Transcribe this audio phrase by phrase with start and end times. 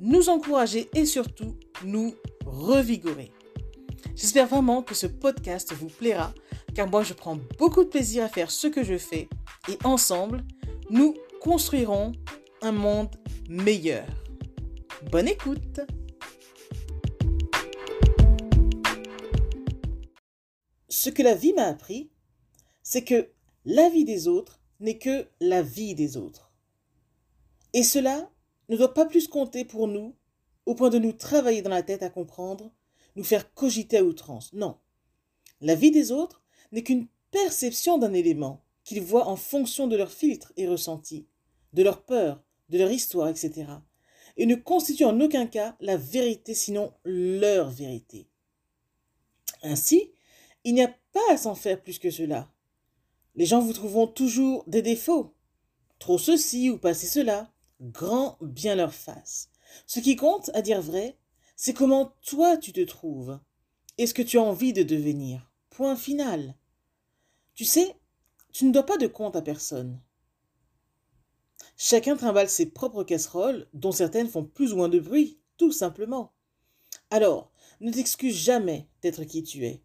[0.00, 3.32] nous encourager et surtout nous revigorer.
[4.14, 6.32] J'espère vraiment que ce podcast vous plaira
[6.74, 9.28] car moi je prends beaucoup de plaisir à faire ce que je fais
[9.68, 10.44] et ensemble,
[10.90, 12.12] nous construirons
[12.62, 13.14] un monde
[13.48, 14.06] meilleur.
[15.10, 15.80] Bonne écoute
[20.88, 22.10] Ce que la vie m'a appris,
[22.82, 23.30] c'est que
[23.64, 26.52] la vie des autres n'est que la vie des autres.
[27.72, 28.30] Et cela
[28.68, 30.14] ne doit pas plus compter pour nous
[30.64, 32.72] au point de nous travailler dans la tête à comprendre,
[33.14, 34.52] nous faire cogiter à outrance.
[34.52, 34.78] Non.
[35.60, 40.10] La vie des autres n'est qu'une perception d'un élément qu'ils voient en fonction de leur
[40.10, 41.26] filtre et ressenti,
[41.72, 43.66] de leur peur, de leur histoire, etc.
[44.36, 48.28] Et ne constitue en aucun cas la vérité, sinon leur vérité.
[49.62, 50.12] Ainsi,
[50.64, 52.50] il n'y a pas à s'en faire plus que cela.
[53.34, 55.34] Les gens vous trouveront toujours des défauts.
[55.98, 57.52] Trop ceci ou passer cela.
[57.80, 59.50] Grand bien leur face.
[59.86, 61.18] Ce qui compte, à dire vrai,
[61.56, 63.38] c'est comment toi tu te trouves
[63.98, 65.50] et ce que tu as envie de devenir.
[65.70, 66.54] Point final.
[67.54, 67.96] Tu sais,
[68.52, 70.00] tu ne dois pas de compte à personne.
[71.76, 76.32] Chacun trimballe ses propres casseroles, dont certaines font plus ou moins de bruit, tout simplement.
[77.10, 79.82] Alors, ne t'excuse jamais d'être qui tu es.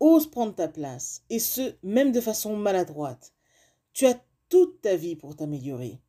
[0.00, 3.34] Ose prendre ta place, et ce, même de façon maladroite.
[3.92, 6.00] Tu as toute ta vie pour t'améliorer.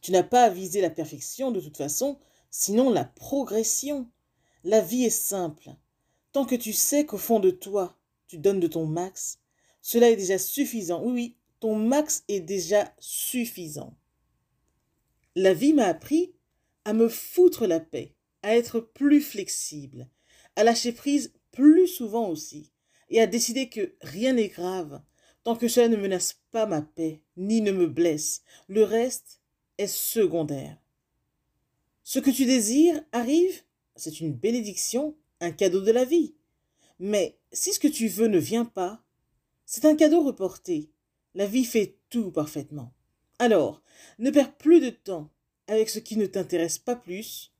[0.00, 2.18] Tu n'as pas à viser la perfection de toute façon,
[2.50, 4.10] sinon la progression.
[4.64, 5.70] La vie est simple.
[6.32, 9.40] Tant que tu sais qu'au fond de toi, tu donnes de ton max,
[9.82, 11.02] cela est déjà suffisant.
[11.02, 13.96] Oui, oui, ton max est déjà suffisant.
[15.36, 16.34] La vie m'a appris
[16.84, 20.08] à me foutre la paix, à être plus flexible,
[20.56, 22.70] à lâcher prise plus souvent aussi,
[23.10, 25.02] et à décider que rien n'est grave,
[25.44, 28.42] tant que cela ne menace pas ma paix, ni ne me blesse.
[28.68, 29.39] Le reste
[29.80, 30.76] est secondaire.
[32.04, 33.62] Ce que tu désires arrive,
[33.96, 36.34] c'est une bénédiction, un cadeau de la vie.
[36.98, 39.02] Mais si ce que tu veux ne vient pas,
[39.64, 40.90] c'est un cadeau reporté.
[41.34, 42.92] La vie fait tout parfaitement.
[43.38, 43.82] Alors,
[44.18, 45.30] ne perds plus de temps
[45.66, 47.54] avec ce qui ne t'intéresse pas plus,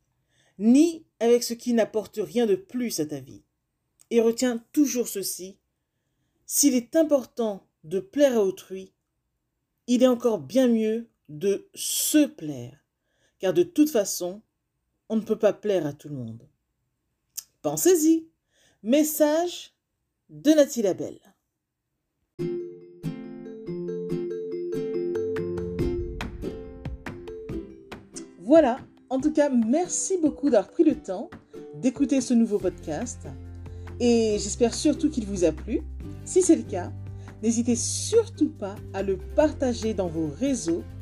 [0.59, 3.45] ni avec ce qui n'apporte rien de plus à ta vie.
[4.11, 5.59] Et retiens toujours ceci.
[6.45, 8.93] S'il est important de plaire à autrui,
[9.87, 12.77] il est encore bien mieux de se plaire,
[13.39, 14.43] car de toute façon,
[15.09, 16.43] on ne peut pas plaire à tout le monde.
[17.63, 18.27] Pensez-y.
[18.83, 19.73] Message
[20.29, 21.21] de Nathalie Labelle.
[28.39, 31.31] Voilà, en tout cas, merci beaucoup d'avoir pris le temps
[31.77, 33.29] d'écouter ce nouveau podcast
[34.01, 35.83] et j'espère surtout qu'il vous a plu.
[36.25, 36.91] Si c'est le cas,
[37.43, 40.83] n'hésitez surtout pas à le partager dans vos réseaux,